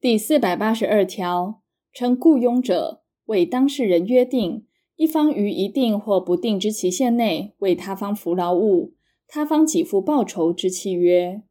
[0.00, 1.60] 第四百八十二条，
[1.92, 4.66] 称雇佣者为当事人约定，
[4.96, 8.94] 一方于一定或不定之期限内为他方服劳务，
[9.28, 11.42] 他方给付报酬之契约。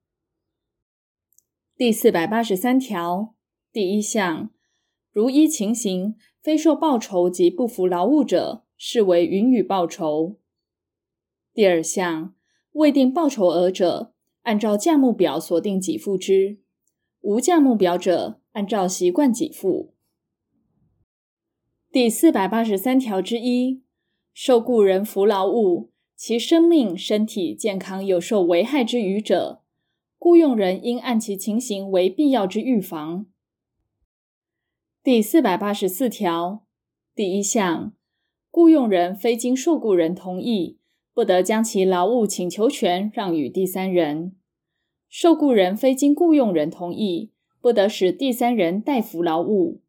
[1.77, 3.35] 第四百八十三条
[3.71, 4.49] 第一项，
[5.11, 10.39] 如依情形非受报酬及不服劳务者，视为允予报酬。
[11.53, 12.33] 第二项，
[12.71, 16.57] 未定报酬额者，按照价目表所定给付之；
[17.21, 19.93] 无价目表者，按照习惯给付。
[21.91, 23.81] 第四百八十三条之一，
[24.33, 29.63] 受雇人服劳务，其生命、身体健康有受危害之余者，
[30.17, 33.25] 雇用人应按其情形为必要之预防。
[35.01, 36.65] 第四百八十四条
[37.15, 37.93] 第一项，
[38.51, 40.77] 雇用人非经受雇人同意，
[41.13, 44.33] 不得将其劳务请求权让与第三人；
[45.07, 47.31] 受雇人非经雇用人同意，
[47.61, 49.81] 不得使第三人代服劳务。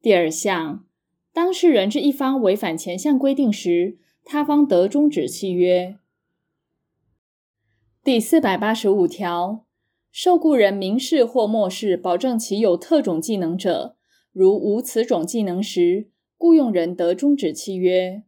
[0.00, 0.84] 第二项，
[1.32, 5.98] 当事人之一方违反前项规定时，他方得终止契约。
[8.04, 9.64] 第四百八十五条，
[10.10, 13.96] 受雇人明示或默示保证其有特种技能者，
[14.32, 18.24] 如无此种技能时，雇用人得终止契约。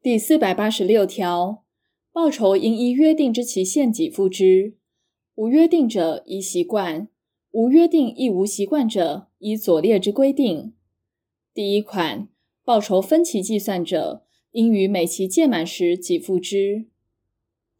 [0.00, 1.64] 第四百八十六条，
[2.12, 4.76] 报酬应依约定之期限给付之，
[5.34, 7.08] 无约定者依习惯。
[7.52, 10.72] 无约定亦无习惯者，依左列之规定：
[11.52, 12.28] 第一款，
[12.64, 16.86] 报酬分期计算者，应于每期届满时给付之；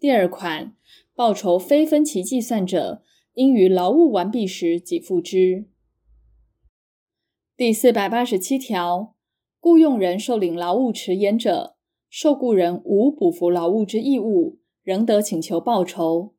[0.01, 0.75] 第二款，
[1.15, 5.67] 报酬非分期计算者，应于劳务完毕时给付之。
[7.57, 9.15] 第四百八十七条，
[9.61, 11.77] 雇用人受领劳务迟延者，
[12.09, 16.35] 受雇人无补服劳务之义务，仍得请求报酬。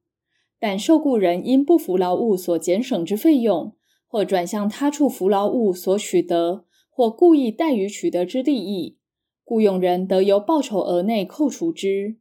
[0.61, 8.99] 但受雇人因不服劳务所减省之费用，或转向他处服劳务所取得，或故意怠于取得之利益，
[9.43, 12.17] 雇用人得由报酬额内扣除之。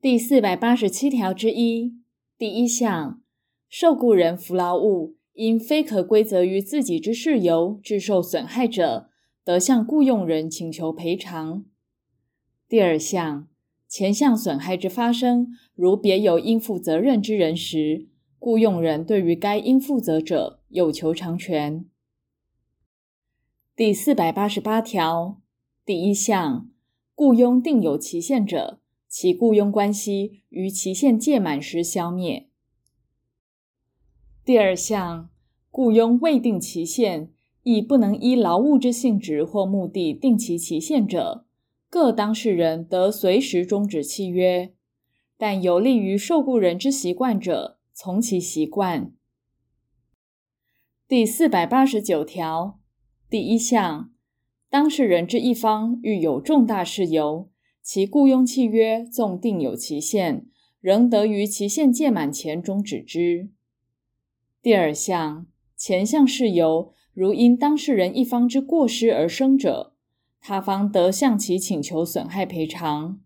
[0.00, 1.96] 第四百八十七条之一
[2.38, 3.20] 第一项，
[3.68, 9.08] 受雇人服劳务，因非可归责于自己之事由致受损害者，
[9.42, 11.64] 得向雇用人请求赔偿。
[12.68, 13.48] 第二项。
[13.94, 18.08] 前项损害之发生，如别有应负责任之人时，
[18.40, 21.84] 雇用人对于该应负责者有求偿权。
[23.76, 25.40] 第四百八十八条
[25.86, 26.68] 第一项，
[27.14, 32.48] 雇佣定有期限者，其雇佣关系于期限届满时消灭。
[34.44, 35.30] 第二项，
[35.70, 37.30] 雇佣未定期限，
[37.62, 41.46] 亦不能依劳务之性质或目的定其期限者。
[41.94, 44.72] 各当事人得随时终止契约，
[45.38, 49.12] 但有利于受雇人之习惯者，从其习惯。
[51.06, 52.80] 第四百八十九条
[53.30, 54.10] 第一项，
[54.68, 57.48] 当事人之一方遇有重大事由，
[57.80, 60.46] 其雇佣契约纵定有期限，
[60.80, 63.50] 仍得于期限届满前终止之。
[64.60, 65.46] 第二项，
[65.76, 69.93] 前项事由如因当事人一方之过失而生者，
[70.46, 73.18] 他方得向其请求损害赔偿。